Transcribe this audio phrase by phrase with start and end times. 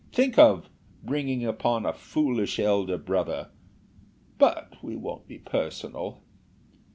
[0.11, 0.67] Think of,
[1.03, 3.51] bringing upon a foolish elder brother
[4.39, 6.23] But we won't be personal."